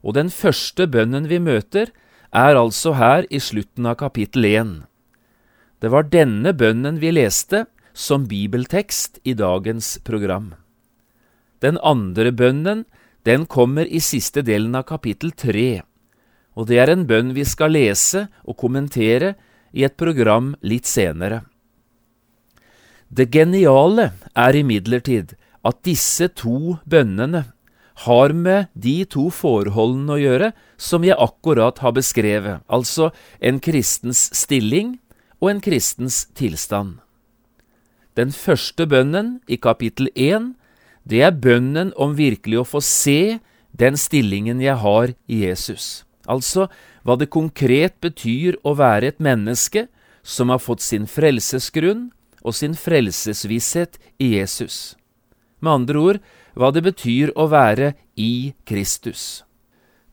Og 0.06 0.18
den 0.18 0.30
første 0.30 0.88
bønnen 0.90 1.30
vi 1.30 1.40
møter, 1.42 1.90
er 2.36 2.58
altså 2.60 2.92
her 3.00 3.24
i 3.32 3.40
slutten 3.40 3.86
av 3.88 3.96
kapittel 4.02 4.46
1. 4.50 4.74
Det 5.80 5.92
var 5.94 6.10
denne 6.12 6.52
bønnen 6.52 7.00
vi 7.00 7.14
leste 7.14 7.64
som 7.96 8.26
bibeltekst 8.28 9.22
i 9.24 9.34
dagens 9.40 9.96
program. 10.04 10.54
Den 11.64 11.80
andre 11.80 12.34
bønnen, 12.36 12.84
den 13.24 13.46
kommer 13.48 13.88
i 13.88 14.02
siste 14.04 14.44
delen 14.46 14.76
av 14.76 14.84
kapittel 14.90 15.32
3, 15.32 15.82
og 16.56 16.68
det 16.68 16.80
er 16.84 16.92
en 16.92 17.06
bønn 17.08 17.32
vi 17.36 17.46
skal 17.48 17.74
lese 17.74 18.28
og 18.44 18.60
kommentere 18.60 19.34
i 19.76 19.84
et 19.84 19.98
program 20.00 20.54
litt 20.64 20.88
senere. 20.88 21.44
Det 23.12 23.28
geniale 23.32 24.10
er 24.34 24.58
imidlertid 24.58 25.36
at 25.66 25.84
disse 25.86 26.30
to 26.38 26.78
bønnene 26.90 27.46
har 28.06 28.34
med 28.36 28.68
de 28.74 28.98
to 29.08 29.30
forholdene 29.32 30.16
å 30.16 30.20
gjøre 30.20 30.52
som 30.78 31.06
jeg 31.08 31.16
akkurat 31.22 31.80
har 31.84 31.96
beskrevet, 31.96 32.64
altså 32.68 33.12
en 33.40 33.62
kristens 33.64 34.28
stilling 34.36 34.98
og 35.40 35.54
en 35.54 35.64
kristens 35.64 36.26
tilstand. 36.36 37.00
Den 38.16 38.32
første 38.32 38.88
bønnen 38.88 39.40
i 39.48 39.58
kapittel 39.60 40.10
1, 40.16 40.54
det 41.04 41.22
er 41.24 41.36
bønnen 41.36 41.92
om 42.00 42.16
virkelig 42.18 42.62
å 42.62 42.68
få 42.68 42.82
se 42.84 43.38
den 43.76 44.00
stillingen 44.00 44.62
jeg 44.64 44.80
har 44.82 45.12
i 45.28 45.42
Jesus. 45.44 46.06
Altså 46.28 46.70
hva 47.06 47.16
det 47.22 47.30
konkret 47.34 48.00
betyr 48.02 48.58
å 48.66 48.74
være 48.80 49.14
et 49.14 49.22
menneske 49.22 49.86
som 50.26 50.50
har 50.50 50.62
fått 50.64 50.82
sin 50.82 51.06
frelsesgrunn 51.06 52.10
og 52.42 52.58
sin 52.58 52.74
frelsesvisshet 52.78 54.00
i 54.18 54.34
Jesus. 54.36 54.98
Med 55.62 55.72
andre 55.82 56.02
ord 56.02 56.22
hva 56.58 56.72
det 56.74 56.82
betyr 56.86 57.34
å 57.38 57.48
være 57.52 57.94
i 58.18 58.56
Kristus. 58.66 59.44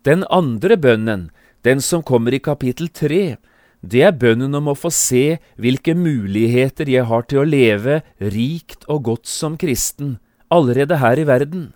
Den 0.04 0.26
andre 0.30 0.76
bønnen, 0.76 1.30
den 1.64 1.80
som 1.80 2.02
kommer 2.02 2.34
i 2.34 2.42
kapittel 2.42 2.90
tre, 2.92 3.38
det 3.82 4.02
er 4.06 4.14
bønnen 4.14 4.54
om 4.54 4.70
å 4.70 4.78
få 4.78 4.90
se 4.94 5.38
hvilke 5.58 5.94
muligheter 5.98 6.90
jeg 6.90 7.06
har 7.08 7.24
til 7.26 7.42
å 7.42 7.48
leve 7.48 8.02
rikt 8.20 8.84
og 8.90 9.06
godt 9.08 9.30
som 9.30 9.56
kristen, 9.58 10.18
allerede 10.52 11.00
her 11.02 11.18
i 11.18 11.26
verden. 11.26 11.70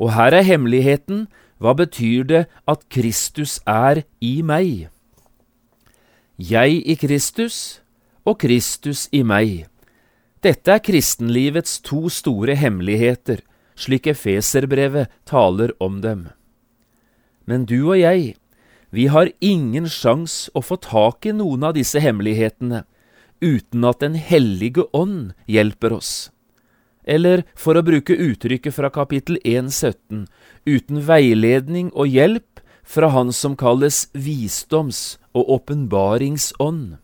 Og 0.00 0.14
her 0.16 0.34
er 0.34 0.46
hemmeligheten 0.46 1.26
hva 1.62 1.76
betyr 1.78 2.26
det 2.26 2.42
at 2.66 2.88
Kristus 2.90 3.60
er 3.70 4.02
i 4.18 4.40
meg? 4.42 4.88
Jeg 6.34 6.80
i 6.82 6.96
Kristus 6.98 7.78
og 8.26 8.40
Kristus 8.42 9.06
i 9.14 9.22
meg. 9.22 9.68
Dette 10.42 10.74
er 10.74 10.82
kristenlivets 10.82 11.78
to 11.86 12.08
store 12.10 12.56
hemmeligheter, 12.58 13.44
slik 13.78 14.08
Efeserbrevet 14.10 15.12
taler 15.28 15.70
om 15.78 16.00
dem. 16.02 16.26
Men 17.46 17.62
du 17.70 17.92
og 17.92 18.00
jeg, 18.00 18.34
vi 18.90 19.06
har 19.06 19.30
ingen 19.38 19.86
sjans 19.86 20.50
å 20.58 20.64
få 20.66 20.80
tak 20.82 21.30
i 21.30 21.36
noen 21.36 21.62
av 21.70 21.78
disse 21.78 22.02
hemmelighetene 22.02 22.82
uten 23.42 23.86
at 23.86 24.02
Den 24.02 24.18
hellige 24.18 24.84
ånd 24.92 25.32
hjelper 25.46 25.94
oss. 25.94 26.30
Eller 27.04 27.44
for 27.58 27.78
å 27.78 27.82
bruke 27.82 28.14
uttrykket 28.14 28.74
fra 28.74 28.90
kapittel 28.94 29.38
1.17, 29.44 30.26
uten 30.66 31.00
veiledning 31.06 31.90
og 31.94 32.10
hjelp 32.10 32.62
fra 32.82 33.08
Han 33.08 33.32
som 33.32 33.56
kalles 33.56 34.08
visdoms- 34.12 35.18
og 35.32 35.48
åpenbaringsånd. 35.56 36.98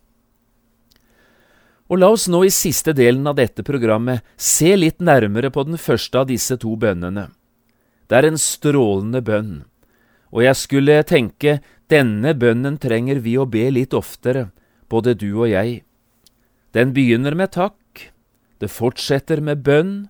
Og 1.89 1.97
la 1.97 2.11
oss 2.13 2.27
nå 2.29 2.43
i 2.45 2.53
siste 2.53 2.93
delen 2.93 3.25
av 3.27 3.39
dette 3.39 3.65
programmet 3.65 4.21
se 4.37 4.75
litt 4.77 4.99
nærmere 5.01 5.49
på 5.49 5.65
den 5.65 5.79
første 5.81 6.21
av 6.21 6.29
disse 6.29 6.59
to 6.61 6.75
bønnene. 6.77 7.31
Det 8.09 8.17
er 8.17 8.29
en 8.29 8.37
strålende 8.37 9.23
bønn, 9.25 9.53
og 10.29 10.45
jeg 10.45 10.57
skulle 10.57 11.01
tenke 11.09 11.59
denne 11.89 12.35
bønnen 12.37 12.77
trenger 12.77 13.21
vi 13.25 13.35
å 13.41 13.47
be 13.49 13.65
litt 13.73 13.95
oftere, 13.97 14.51
både 14.89 15.15
du 15.17 15.31
og 15.33 15.49
jeg. 15.49 15.81
Den 16.73 16.93
begynner 16.93 17.33
med 17.33 17.49
takk, 17.57 17.77
det 18.59 18.71
fortsetter 18.71 19.41
med 19.41 19.63
bønn, 19.63 20.09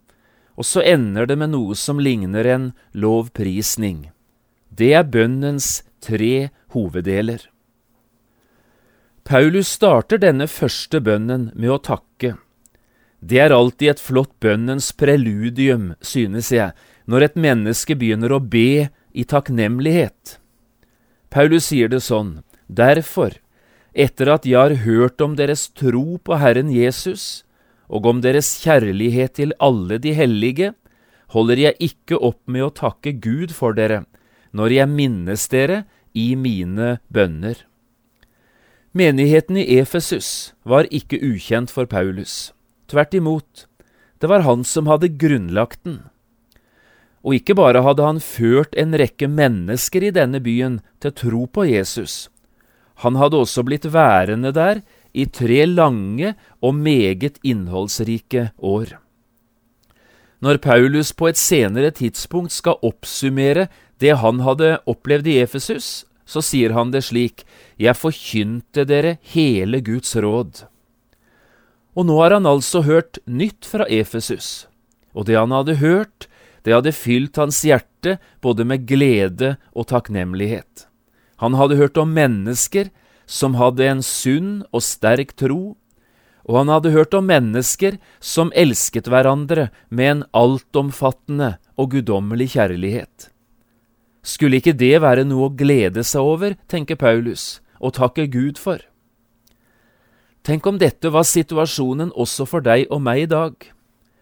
og 0.60 0.68
så 0.68 0.84
ender 0.84 1.30
det 1.30 1.38
med 1.40 1.54
noe 1.54 1.78
som 1.78 2.02
ligner 2.04 2.48
en 2.50 2.72
lovprisning. 2.94 4.10
Det 4.70 4.92
er 4.98 5.08
bønnens 5.08 5.84
tre 6.04 6.50
hoveddeler. 6.76 7.46
Paulus 9.24 9.70
starter 9.78 10.18
denne 10.18 10.48
første 10.50 11.00
bønnen 11.06 11.50
med 11.54 11.70
å 11.70 11.82
takke. 11.86 12.34
Det 13.20 13.40
er 13.44 13.54
alltid 13.54 13.94
et 13.94 14.02
flott 14.02 14.32
bønnens 14.42 14.92
preludium, 14.96 15.94
synes 16.02 16.52
jeg, 16.52 16.74
når 17.06 17.28
et 17.28 17.38
menneske 17.38 17.98
begynner 18.00 18.34
å 18.34 18.42
be 18.42 18.90
i 19.14 19.26
takknemlighet. 19.28 20.40
Paulus 21.30 21.70
sier 21.70 21.92
det 21.92 22.02
sånn, 22.02 22.40
derfor, 22.66 23.36
etter 23.94 24.32
at 24.34 24.48
jeg 24.48 24.58
har 24.58 24.76
hørt 24.86 25.22
om 25.22 25.36
deres 25.38 25.68
tro 25.78 26.18
på 26.24 26.40
Herren 26.42 26.72
Jesus, 26.74 27.44
og 27.90 28.06
om 28.06 28.22
deres 28.22 28.52
kjærlighet 28.62 29.36
til 29.40 29.56
alle 29.60 29.98
de 30.02 30.14
hellige, 30.14 30.74
holder 31.34 31.62
jeg 31.66 31.90
ikke 31.90 32.18
opp 32.18 32.42
med 32.46 32.68
å 32.68 32.74
takke 32.74 33.16
Gud 33.22 33.54
for 33.54 33.74
dere, 33.78 34.04
når 34.54 34.76
jeg 34.78 34.94
minnes 34.94 35.48
dere 35.50 35.84
i 36.14 36.34
mine 36.38 36.98
bønner. 37.10 37.66
Menigheten 38.94 39.58
i 39.62 39.66
Efesus 39.78 40.54
var 40.66 40.90
ikke 40.90 41.22
ukjent 41.22 41.70
for 41.74 41.90
Paulus. 41.90 42.54
Tvert 42.90 43.14
imot, 43.14 43.68
det 44.22 44.30
var 44.30 44.46
han 44.46 44.66
som 44.66 44.90
hadde 44.90 45.14
grunnlagt 45.22 45.84
den. 45.86 46.02
Og 47.22 47.38
ikke 47.38 47.58
bare 47.58 47.84
hadde 47.86 48.06
han 48.06 48.22
ført 48.24 48.74
en 48.80 48.96
rekke 48.98 49.30
mennesker 49.30 50.08
i 50.08 50.14
denne 50.16 50.42
byen 50.42 50.80
til 51.04 51.14
tro 51.14 51.46
på 51.46 51.68
Jesus, 51.70 52.30
han 53.00 53.16
hadde 53.16 53.40
også 53.40 53.64
blitt 53.64 53.88
værende 53.94 54.52
der 54.56 54.82
i 55.14 55.26
tre 55.26 55.66
lange 55.66 56.34
og 56.62 56.76
meget 56.76 57.40
innholdsrike 57.44 58.50
år. 58.58 58.98
Når 60.40 60.62
Paulus 60.64 61.12
på 61.12 61.28
et 61.28 61.40
senere 61.40 61.92
tidspunkt 61.92 62.54
skal 62.56 62.80
oppsummere 62.86 63.68
det 64.00 64.16
han 64.22 64.40
hadde 64.46 64.78
opplevd 64.88 65.28
i 65.28 65.40
Efesus, 65.44 66.06
så 66.30 66.44
sier 66.46 66.76
han 66.78 66.94
det 66.94 67.04
slik, 67.10 67.44
Jeg 67.80 67.98
forkynte 67.98 68.86
dere 68.86 69.18
hele 69.34 69.82
Guds 69.82 70.16
råd. 70.16 70.66
Og 71.98 72.06
nå 72.06 72.16
har 72.22 72.38
han 72.38 72.46
altså 72.46 72.84
hørt 72.86 73.20
nytt 73.26 73.66
fra 73.66 73.88
Efesus, 73.90 74.68
og 75.14 75.26
det 75.26 75.36
han 75.36 75.52
hadde 75.52 75.80
hørt, 75.82 76.30
det 76.64 76.76
hadde 76.76 76.94
fylt 76.96 77.40
hans 77.40 77.64
hjerte 77.66 78.20
både 78.44 78.66
med 78.68 78.86
glede 78.88 79.56
og 79.74 79.90
takknemlighet. 79.90 80.86
Han 81.40 81.56
hadde 81.56 81.80
hørt 81.80 81.98
om 81.98 82.12
mennesker 82.14 82.92
som 83.30 83.54
hadde 83.60 83.86
en 83.86 84.02
sunn 84.02 84.64
og 84.74 84.82
sterk 84.82 85.36
tro, 85.38 85.78
og 86.50 86.56
han 86.58 86.72
hadde 86.74 86.96
hørt 86.96 87.14
om 87.14 87.28
mennesker 87.30 88.00
som 88.18 88.50
elsket 88.58 89.06
hverandre 89.12 89.68
med 89.94 90.12
en 90.12 90.24
altomfattende 90.34 91.58
og 91.78 91.92
guddommelig 91.94 92.56
kjærlighet. 92.56 93.30
Skulle 94.26 94.58
ikke 94.58 94.74
det 94.74 94.96
være 95.04 95.28
noe 95.30 95.48
å 95.48 95.56
glede 95.56 96.02
seg 96.04 96.26
over, 96.26 96.56
tenker 96.68 96.98
Paulus, 96.98 97.60
og 97.78 97.94
takke 98.00 98.26
Gud 98.34 98.58
for? 98.58 98.82
Tenk 100.42 100.66
om 100.66 100.80
dette 100.82 101.12
var 101.14 101.28
situasjonen 101.28 102.10
også 102.18 102.48
for 102.50 102.66
deg 102.66 102.88
og 102.90 103.04
meg 103.06 103.28
i 103.28 103.30
dag. 103.30 103.54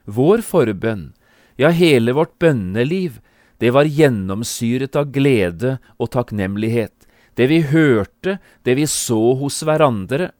Vår 0.03 0.43
forbønn, 0.43 1.13
ja, 1.55 1.71
hele 1.71 2.11
vårt 2.17 2.35
bønneliv, 2.41 3.21
det 3.63 3.71
var 3.73 3.87
gjennomsyret 3.87 4.99
av 4.99 5.13
glede 5.15 5.77
og 5.97 6.11
takknemlighet. 6.13 6.96
Det 7.37 7.47
vi 7.51 7.61
hørte, 7.69 8.39
det 8.65 8.75
vi 8.79 8.87
så 8.89 9.35
hos 9.37 9.61
hverandre, 9.65 10.31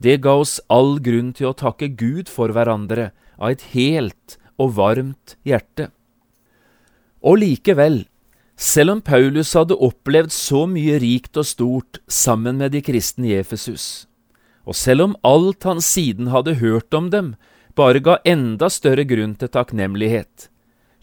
det 0.00 0.22
ga 0.24 0.36
oss 0.40 0.58
all 0.72 0.96
grunn 1.04 1.32
til 1.36 1.50
å 1.50 1.56
takke 1.56 1.90
Gud 2.00 2.32
for 2.32 2.52
hverandre 2.52 3.10
av 3.36 3.52
et 3.52 3.64
helt 3.76 4.36
og 4.56 4.76
varmt 4.78 5.36
hjerte. 5.44 5.90
Og 7.20 7.40
likevel, 7.42 8.04
selv 8.56 8.96
om 8.96 9.00
Paulus 9.04 9.52
hadde 9.56 9.76
opplevd 9.76 10.32
så 10.32 10.64
mye 10.70 10.96
rikt 11.02 11.36
og 11.36 11.48
stort 11.48 12.00
sammen 12.08 12.60
med 12.60 12.72
de 12.72 12.80
kristne 12.84 13.28
i 13.32 13.36
Efesus, 13.36 14.06
og 14.64 14.76
selv 14.76 15.10
om 15.10 15.16
alt 15.28 15.68
han 15.68 15.82
siden 15.84 16.32
hadde 16.32 16.56
hørt 16.62 16.94
om 16.96 17.10
dem, 17.12 17.34
bare 17.76 18.00
ga 18.00 18.16
enda 18.24 18.70
større 18.72 19.04
grunn 19.04 19.36
til 19.36 19.52
takknemlighet, 19.52 20.48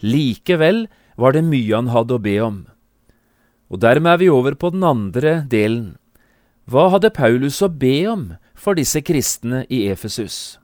likevel 0.02 0.88
var 1.16 1.36
det 1.36 1.44
mye 1.46 1.70
han 1.76 1.92
hadde 1.94 2.18
å 2.18 2.22
be 2.22 2.34
om. 2.42 2.64
Og 3.72 3.80
dermed 3.80 4.12
er 4.12 4.20
vi 4.20 4.32
over 4.32 4.54
på 4.54 4.70
den 4.74 4.84
andre 4.84 5.44
delen. 5.50 5.94
Hva 6.68 6.88
hadde 6.92 7.12
Paulus 7.12 7.60
å 7.64 7.68
be 7.68 8.04
om 8.08 8.28
for 8.54 8.76
disse 8.78 9.02
kristne 9.04 9.64
i 9.68 9.84
Efesus? 9.92 10.58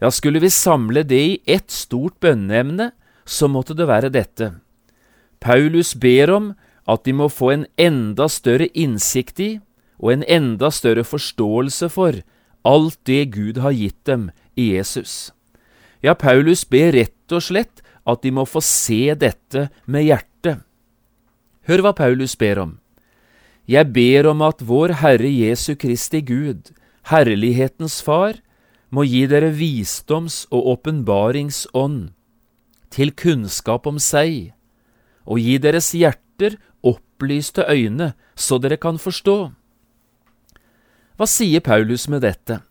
Ja, 0.00 0.10
skulle 0.10 0.40
vi 0.40 0.50
samle 0.50 1.04
det 1.04 1.20
i 1.20 1.38
ett 1.46 1.70
stort 1.70 2.18
bønneemne, 2.24 2.90
så 3.26 3.46
måtte 3.52 3.76
det 3.76 3.86
være 3.86 4.10
dette. 4.10 4.54
Paulus 5.40 5.92
ber 5.94 6.32
om 6.34 6.52
at 6.88 7.04
de 7.04 7.14
må 7.14 7.28
få 7.30 7.52
en 7.52 7.66
enda 7.78 8.26
større 8.32 8.70
innsikt 8.74 9.40
i 9.40 9.50
og 10.00 10.14
en 10.14 10.24
enda 10.24 10.70
større 10.72 11.04
forståelse 11.04 11.90
for 11.92 12.22
alt 12.66 12.98
det 13.06 13.30
Gud 13.36 13.60
har 13.60 13.76
gitt 13.76 14.00
dem 14.08 14.30
i 14.56 14.72
Jesus. 14.74 15.30
Ja, 16.02 16.16
Paulus 16.16 16.64
ber 16.64 16.94
rett 16.96 17.32
og 17.32 17.44
slett 17.44 17.84
at 18.08 18.24
de 18.24 18.32
må 18.32 18.46
få 18.48 18.62
se 18.64 19.12
dette 19.14 19.68
med 19.84 20.08
hjertet. 20.08 20.29
Hør 21.68 21.84
hva 21.84 21.92
Paulus 21.96 22.36
ber 22.36 22.60
om. 22.62 22.78
Jeg 23.68 23.92
ber 23.94 24.26
om 24.30 24.40
at 24.42 24.62
vår 24.66 24.96
Herre 25.02 25.28
Jesu 25.28 25.74
Kristi 25.78 26.22
Gud, 26.26 26.72
Herlighetens 27.10 28.00
Far, 28.02 28.40
må 28.90 29.04
gi 29.06 29.26
dere 29.30 29.52
visdoms- 29.54 30.46
og 30.50 30.66
åpenbaringsånd, 30.74 32.10
til 32.90 33.12
kunnskap 33.14 33.86
om 33.86 34.00
seg, 34.02 34.50
og 35.22 35.38
gi 35.38 35.58
deres 35.62 35.92
hjerter 35.94 36.56
opplyste 36.82 37.62
øyne, 37.70 38.14
så 38.34 38.58
dere 38.58 38.80
kan 38.80 38.98
forstå. 38.98 39.52
Hva 41.14 41.28
sier 41.28 41.60
Paulus 41.60 42.08
med 42.08 42.24
dette? 42.24 42.62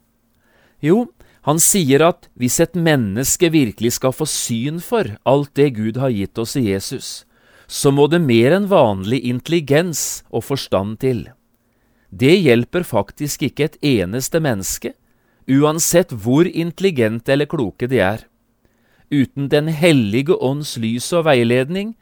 Jo, 0.81 1.07
han 1.47 1.59
sier 1.61 2.03
at 2.03 2.27
hvis 2.35 2.59
et 2.59 2.75
menneske 2.75 3.51
virkelig 3.53 3.93
skal 3.95 4.11
få 4.11 4.27
syn 4.27 4.81
for 4.83 5.15
alt 5.23 5.53
det 5.55 5.75
Gud 5.77 5.99
har 6.01 6.11
gitt 6.11 6.39
oss 6.41 6.57
i 6.59 6.65
Jesus, 6.67 7.23
så 7.69 7.91
må 7.93 8.07
det 8.09 8.17
mer 8.25 8.55
enn 8.57 8.65
vanlig 8.71 9.21
intelligens 9.29 10.23
og 10.33 10.47
forstand 10.47 10.97
til. 11.03 11.27
Det 12.09 12.33
hjelper 12.41 12.81
faktisk 12.81 13.45
ikke 13.45 13.67
et 13.67 13.77
eneste 13.85 14.41
menneske, 14.41 14.95
uansett 15.45 16.09
hvor 16.09 16.49
intelligente 16.49 17.35
eller 17.35 17.49
kloke 17.49 17.85
de 17.89 18.01
er. 18.01 18.25
Uten 19.13 19.49
Den 19.49 19.69
hellige 19.69 20.33
ånds 20.33 20.77
lys 20.81 21.11
og 21.13 21.27
veiledning 21.29 21.93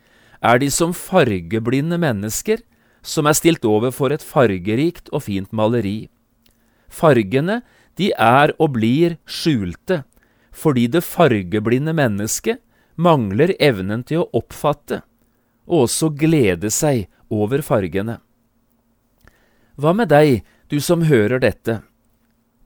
er 0.42 0.60
de 0.60 0.72
som 0.72 0.96
fargeblinde 0.96 2.00
mennesker 2.00 2.64
som 3.04 3.28
er 3.28 3.36
stilt 3.36 3.66
over 3.68 3.92
for 3.92 4.16
et 4.16 4.24
fargerikt 4.24 5.12
og 5.12 5.26
fint 5.28 5.52
maleri. 5.52 6.08
Fargene, 6.88 7.62
de 8.00 8.14
er 8.14 8.54
og 8.60 8.76
blir 8.78 9.18
skjulte, 9.28 10.04
fordi 10.52 10.88
det 10.88 11.04
fargeblinde 11.04 11.92
mennesket 11.96 12.64
mangler 12.96 13.52
evnen 13.60 14.04
til 14.08 14.24
å 14.24 14.30
oppfatte 14.40 15.02
og 15.68 15.86
også 15.86 16.10
glede 16.16 16.72
seg 16.74 17.06
over 17.30 17.62
fargene. 17.62 18.18
Hva 19.78 19.94
med 19.94 20.10
deg, 20.10 20.42
du 20.72 20.80
som 20.82 21.06
hører 21.06 21.44
dette? 21.44 21.82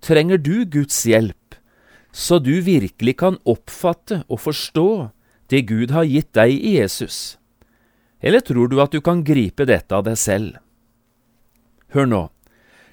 Trenger 0.02 0.40
du 0.40 0.64
Guds 0.66 1.04
hjelp, 1.06 1.58
så 2.14 2.40
du 2.40 2.62
virkelig 2.64 3.18
kan 3.20 3.38
oppfatte 3.44 4.24
og 4.30 4.42
forstå 4.46 4.88
det 5.52 5.68
Gud 5.68 5.92
har 5.92 6.08
gitt 6.08 6.32
deg 6.38 6.56
i 6.56 6.78
Jesus? 6.80 7.42
eller 8.22 8.40
tror 8.40 8.70
du 8.70 8.80
at 8.82 8.94
du 8.94 9.02
kan 9.02 9.24
gripe 9.26 9.66
dette 9.66 9.96
av 9.96 10.06
deg 10.06 10.18
selv? 10.20 10.62
Hør 11.92 12.08
nå, 12.08 12.22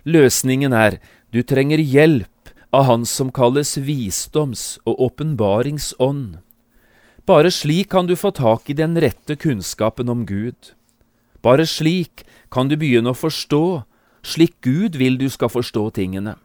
løsningen 0.08 0.74
er 0.74 0.98
du 1.30 1.42
trenger 1.44 1.78
hjelp 1.78 2.52
av 2.72 2.84
Han 2.88 3.04
som 3.08 3.30
kalles 3.32 3.76
visdoms- 3.80 4.78
og 4.84 5.00
åpenbaringsånd. 5.08 6.40
Bare 7.28 7.50
slik 7.52 7.90
kan 7.92 8.06
du 8.08 8.14
få 8.16 8.30
tak 8.32 8.70
i 8.72 8.74
den 8.76 8.96
rette 8.96 9.34
kunnskapen 9.36 10.08
om 10.08 10.24
Gud. 10.24 10.72
Bare 11.44 11.66
slik 11.68 12.24
kan 12.48 12.70
du 12.70 12.76
begynne 12.80 13.12
å 13.12 13.18
forstå, 13.18 13.82
slik 14.24 14.54
Gud 14.64 14.96
vil 14.96 15.18
du 15.20 15.26
skal 15.28 15.52
forstå 15.52 15.82
tingene. 15.98 16.38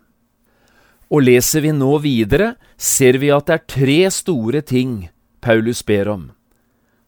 Og 1.08 1.24
leser 1.24 1.64
vi 1.64 1.72
nå 1.72 1.92
videre, 2.04 2.58
ser 2.76 3.16
vi 3.22 3.32
at 3.32 3.48
det 3.48 3.56
er 3.56 3.70
tre 3.72 4.00
store 4.12 4.60
ting 4.60 5.08
Paulus 5.40 5.86
ber 5.88 6.12
om. 6.12 6.26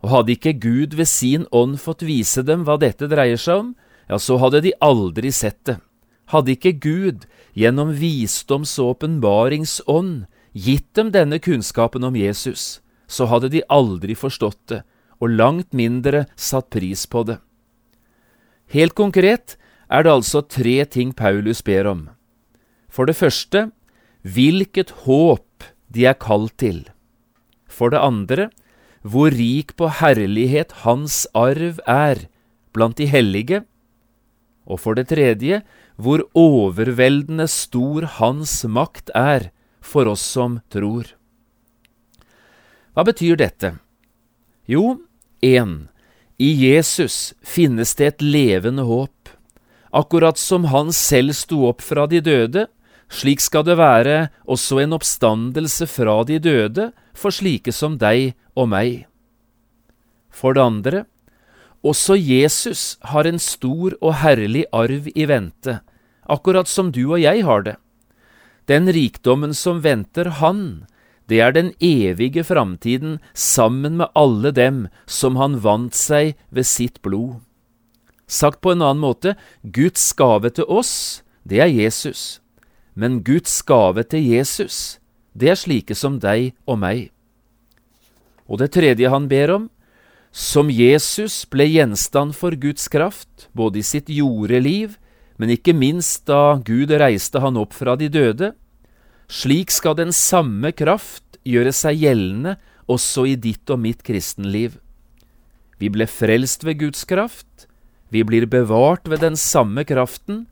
Og 0.06 0.14
hadde 0.14 0.36
ikke 0.38 0.56
Gud 0.56 0.96
ved 0.96 1.12
sin 1.12 1.44
ånd 1.52 1.76
fått 1.84 2.08
vise 2.08 2.46
dem 2.48 2.64
hva 2.64 2.78
dette 2.80 3.12
dreier 3.12 3.42
seg 3.42 3.60
om, 3.60 3.76
ja, 4.08 4.16
så 4.16 4.40
hadde 4.40 4.64
de 4.64 4.76
aldri 4.80 5.34
sett 5.36 5.66
det. 5.68 5.82
Hadde 6.32 6.56
ikke 6.56 6.78
Gud, 6.80 7.28
gjennom 7.60 7.92
visdoms- 8.00 8.78
og 8.80 8.96
åpenbaringsånd, 8.96 10.30
gitt 10.56 10.94
dem 10.96 11.12
denne 11.12 11.44
kunnskapen 11.44 12.08
om 12.08 12.16
Jesus, 12.16 12.80
så 13.08 13.28
hadde 13.30 13.52
de 13.54 13.64
aldri 13.70 14.16
forstått 14.18 14.62
det, 14.72 14.82
og 15.22 15.32
langt 15.32 15.74
mindre 15.74 16.26
satt 16.36 16.70
pris 16.74 17.06
på 17.08 17.24
det. 17.28 17.40
Helt 18.74 18.96
konkret 18.98 19.56
er 19.90 20.04
det 20.04 20.12
altså 20.12 20.42
tre 20.42 20.84
ting 20.90 21.14
Paulus 21.14 21.62
ber 21.64 21.88
om. 21.88 22.02
For 22.90 23.06
det 23.06 23.18
første, 23.20 23.70
hvilket 24.26 24.92
håp 25.06 25.68
de 25.94 26.08
er 26.10 26.18
kalt 26.18 26.56
til. 26.58 26.86
For 27.70 27.94
det 27.94 28.02
andre, 28.02 28.50
hvor 29.06 29.30
rik 29.30 29.76
på 29.78 29.92
herlighet 30.02 30.82
hans 30.82 31.26
arv 31.38 31.80
er 31.86 32.26
blant 32.74 32.98
de 32.98 33.06
hellige, 33.08 33.62
og 34.66 34.82
for 34.82 34.98
det 34.98 35.12
tredje, 35.12 35.62
hvor 35.96 36.26
overveldende 36.34 37.46
stor 37.48 38.08
hans 38.18 38.64
makt 38.66 39.14
er 39.16 39.52
for 39.80 40.10
oss 40.10 40.24
som 40.26 40.60
tror. 40.74 41.06
Hva 42.96 43.04
betyr 43.04 43.36
dette? 43.36 43.74
Jo, 44.72 45.02
1. 45.44 45.90
I 46.40 46.52
Jesus 46.64 47.34
finnes 47.44 47.92
det 48.00 48.06
et 48.08 48.22
levende 48.24 48.86
håp. 48.88 49.28
Akkurat 49.92 50.40
som 50.40 50.70
han 50.72 50.94
selv 50.96 51.36
sto 51.36 51.66
opp 51.68 51.84
fra 51.84 52.06
de 52.08 52.22
døde, 52.24 52.66
slik 53.12 53.44
skal 53.44 53.66
det 53.68 53.76
være 53.80 54.30
også 54.48 54.80
en 54.86 54.96
oppstandelse 54.96 55.90
fra 55.92 56.22
de 56.24 56.40
døde 56.40 56.88
for 57.12 57.36
slike 57.36 57.76
som 57.76 58.00
deg 58.00 58.32
og 58.56 58.72
meg. 58.72 59.04
For 60.32 60.56
det 60.56 60.64
andre, 60.64 61.04
også 61.84 62.16
Jesus 62.16 62.96
har 63.12 63.28
en 63.28 63.44
stor 63.44 64.00
og 64.00 64.22
herlig 64.24 64.64
arv 64.72 65.12
i 65.12 65.28
vente, 65.28 65.82
akkurat 66.32 66.72
som 66.72 66.96
du 66.96 67.04
og 67.10 67.20
jeg 67.20 67.44
har 67.44 67.68
det. 67.68 67.76
Den 68.72 68.88
rikdommen 68.88 69.52
som 69.54 69.84
venter 69.84 70.32
Han, 70.40 70.88
det 71.30 71.40
er 71.42 71.52
den 71.56 71.74
evige 71.82 72.44
framtiden 72.46 73.20
sammen 73.34 73.98
med 73.98 74.14
alle 74.16 74.52
dem 74.52 74.88
som 75.06 75.36
Han 75.42 75.60
vant 75.64 75.96
seg 75.98 76.36
ved 76.50 76.66
sitt 76.70 77.02
blod. 77.02 77.42
Sagt 78.28 78.62
på 78.62 78.74
en 78.74 78.82
annen 78.82 79.02
måte, 79.02 79.36
Guds 79.62 80.14
gave 80.14 80.50
til 80.50 80.66
oss, 80.66 81.24
det 81.46 81.62
er 81.62 81.70
Jesus. 81.70 82.42
Men 82.96 83.24
Guds 83.24 83.62
gave 83.62 84.04
til 84.04 84.26
Jesus, 84.26 85.00
det 85.34 85.50
er 85.50 85.60
slike 85.60 85.96
som 85.98 86.20
deg 86.22 86.54
og 86.66 86.80
meg. 86.82 87.10
Og 88.46 88.62
det 88.62 88.72
tredje 88.78 89.10
han 89.10 89.28
ber 89.30 89.54
om, 89.54 89.70
som 90.36 90.70
Jesus 90.70 91.46
ble 91.48 91.66
gjenstand 91.70 92.36
for 92.36 92.56
Guds 92.60 92.90
kraft, 92.92 93.48
både 93.54 93.80
i 93.80 93.86
sitt 93.86 94.10
jordeliv, 94.12 94.98
men 95.38 95.52
ikke 95.54 95.76
minst 95.76 96.26
da 96.30 96.58
Gud 96.66 96.92
reiste 96.92 97.42
han 97.44 97.58
opp 97.60 97.74
fra 97.76 97.96
de 98.00 98.10
døde, 98.12 98.54
slik 99.32 99.72
skal 99.74 99.98
den 99.98 100.14
samme 100.16 100.72
kraft 100.76 101.40
gjøre 101.46 101.74
seg 101.76 102.02
gjeldende 102.02 102.56
også 102.92 103.26
i 103.32 103.36
ditt 103.40 103.70
og 103.74 103.82
mitt 103.82 104.04
kristenliv. 104.06 104.78
Vi 105.82 105.90
ble 105.92 106.08
frelst 106.08 106.64
ved 106.66 106.80
Guds 106.84 107.04
kraft, 107.10 107.68
vi 108.10 108.24
blir 108.24 108.46
bevart 108.48 109.10
ved 109.10 109.24
den 109.26 109.36
samme 109.36 109.84
kraften, 109.88 110.46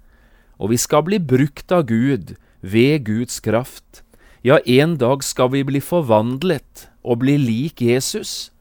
og 0.60 0.74
vi 0.74 0.80
skal 0.82 1.06
bli 1.08 1.20
brukt 1.20 1.72
av 1.72 1.86
Gud 1.88 2.36
ved 2.62 3.06
Guds 3.08 3.40
kraft. 3.44 4.02
Ja, 4.44 4.60
en 4.66 4.98
dag 5.00 5.24
skal 5.24 5.54
vi 5.54 5.64
bli 5.64 5.80
forvandlet 5.80 6.90
og 7.04 7.22
bli 7.24 7.38
lik 7.40 7.82
Jesus, 7.82 8.52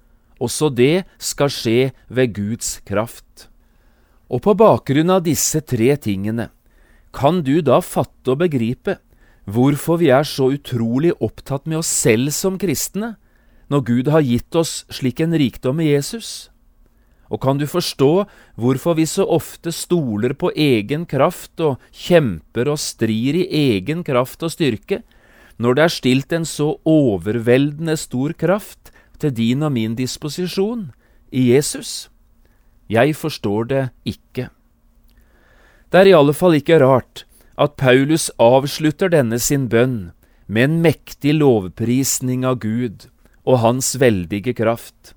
også 0.42 0.70
det 0.70 1.04
skal 1.22 1.50
skje 1.50 1.90
ved 2.08 2.34
Guds 2.36 2.76
kraft. 2.86 3.48
Og 4.30 4.42
på 4.46 4.54
bakgrunn 4.58 5.10
av 5.12 5.24
disse 5.26 5.60
tre 5.60 5.94
tingene, 6.00 6.50
kan 7.12 7.42
du 7.44 7.60
da 7.60 7.82
fatte 7.84 8.32
og 8.32 8.40
begripe 8.40 8.96
hvorfor 9.44 9.98
vi 10.02 10.12
er 10.14 10.26
så 10.26 10.52
utrolig 10.54 11.12
opptatt 11.20 11.66
med 11.66 11.82
oss 11.82 11.90
selv 11.90 12.32
som 12.34 12.58
kristne, 12.60 13.16
når 13.72 13.84
Gud 13.88 14.08
har 14.12 14.24
gitt 14.26 14.54
oss 14.54 14.82
slik 14.92 15.20
en 15.20 15.34
rikdom 15.34 15.80
i 15.80 15.92
Jesus? 15.92 16.50
Og 17.32 17.40
kan 17.40 17.56
du 17.56 17.64
forstå 17.64 18.26
hvorfor 18.60 18.98
vi 18.98 19.06
så 19.08 19.24
ofte 19.24 19.72
stoler 19.72 20.34
på 20.36 20.52
egen 20.52 21.06
kraft 21.08 21.60
og 21.64 21.80
kjemper 21.96 22.68
og 22.68 22.80
strir 22.80 23.38
i 23.40 23.46
egen 23.72 24.04
kraft 24.04 24.44
og 24.44 24.52
styrke, 24.52 25.00
når 25.56 25.78
det 25.78 25.84
er 25.84 25.94
stilt 25.96 26.32
en 26.36 26.44
så 26.48 26.74
overveldende 26.88 27.96
stor 27.96 28.34
kraft 28.36 28.92
til 29.22 29.32
din 29.32 29.64
og 29.64 29.72
min 29.72 29.96
disposisjon 29.96 30.90
i 31.32 31.48
Jesus? 31.54 32.10
Jeg 32.92 33.16
forstår 33.16 33.68
det 33.70 33.82
ikke. 34.04 34.50
Det 35.88 36.00
er 36.00 36.10
i 36.10 36.16
alle 36.16 36.34
fall 36.36 36.58
ikke 36.58 36.80
rart 36.82 37.24
at 37.62 37.76
Paulus 37.78 38.28
avslutter 38.42 39.12
denne 39.12 39.38
sin 39.38 39.68
bønn 39.70 40.12
med 40.46 40.68
en 40.68 40.78
mektig 40.84 41.36
lovprisning 41.38 42.46
av 42.48 42.58
Gud 42.64 43.06
og 43.46 43.60
Hans 43.62 43.94
veldige 44.02 44.54
kraft. 44.58 45.14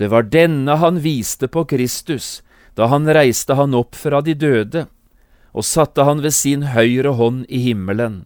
Det 0.00 0.08
var 0.08 0.30
denne 0.32 0.78
han 0.80 1.02
viste 1.04 1.50
på 1.52 1.66
Kristus 1.68 2.40
da 2.78 2.88
han 2.88 3.08
reiste 3.12 3.56
han 3.58 3.76
opp 3.76 3.98
fra 3.98 4.22
de 4.24 4.34
døde 4.38 4.86
og 5.52 5.66
satte 5.66 6.06
han 6.06 6.22
ved 6.24 6.34
sin 6.34 6.68
høyre 6.74 7.16
hånd 7.18 7.44
i 7.50 7.60
himmelen, 7.64 8.24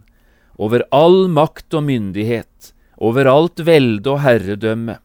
over 0.60 0.84
all 0.94 1.26
makt 1.32 1.74
og 1.74 1.86
myndighet, 1.88 2.72
over 3.00 3.26
alt 3.30 3.64
velde 3.64 4.12
og 4.12 4.20
herredømme, 4.22 4.98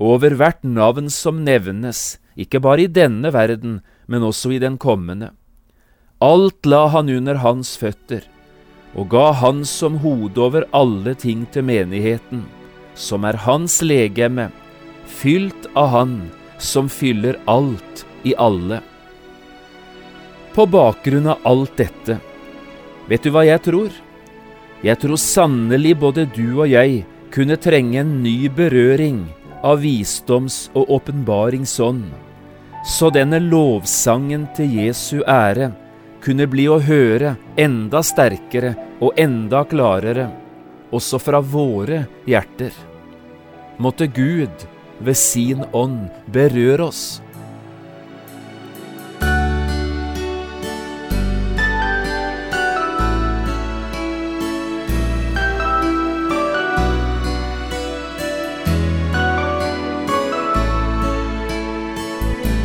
og 0.00 0.16
over 0.16 0.34
hvert 0.36 0.64
navn 0.66 1.10
som 1.12 1.44
nevnes, 1.46 2.18
ikke 2.34 2.60
bare 2.60 2.86
i 2.86 2.90
denne 2.90 3.30
verden, 3.32 3.80
men 4.10 4.26
også 4.26 4.56
i 4.56 4.60
den 4.62 4.78
kommende. 4.82 5.30
Alt 6.20 6.66
la 6.66 6.86
han 6.92 7.08
under 7.08 7.38
hans 7.40 7.78
føtter, 7.80 8.26
og 8.92 9.06
ga 9.08 9.30
han 9.40 9.62
som 9.64 9.94
hode 10.02 10.36
over 10.36 10.66
alle 10.76 11.14
ting 11.16 11.46
til 11.48 11.64
menigheten, 11.64 12.42
som 12.92 13.24
er 13.24 13.38
hans 13.40 13.78
legeme, 13.80 14.50
fylt 15.08 15.70
av 15.72 15.88
Han 15.94 16.14
som 16.60 16.92
fyller 16.92 17.40
alt 17.48 18.04
i 18.28 18.34
alle. 18.36 18.82
På 20.52 20.68
bakgrunn 20.68 21.32
av 21.32 21.40
alt 21.48 21.76
dette, 21.80 22.20
vet 23.08 23.24
du 23.24 23.32
hva 23.32 23.48
jeg 23.48 23.64
tror? 23.64 23.90
Jeg 24.84 25.00
tror 25.00 25.16
sannelig 25.16 25.96
både 26.04 26.28
du 26.36 26.60
og 26.60 26.68
jeg 26.68 27.06
kunne 27.32 27.56
trenge 27.56 28.02
en 28.04 28.18
ny 28.20 28.50
berøring 28.52 29.24
av 29.64 29.80
visdoms- 29.80 30.66
og 30.76 30.98
åpenbaringsånd, 31.00 32.10
så 32.84 33.08
denne 33.08 33.40
lovsangen 33.40 34.50
til 34.52 34.82
Jesu 34.84 35.22
ære 35.24 35.72
kunne 36.24 36.46
bli 36.50 36.66
å 36.68 36.78
høre 36.84 37.34
enda 37.60 38.02
sterkere 38.04 38.74
og 39.00 39.16
enda 39.20 39.64
klarere, 39.68 40.28
også 40.92 41.20
fra 41.22 41.40
våre 41.40 42.04
hjerter. 42.28 42.74
Måtte 43.80 44.10
Gud 44.10 44.66
ved 45.00 45.16
sin 45.16 45.64
ånd 45.72 46.10
berøre 46.28 46.90
oss. 46.90 47.04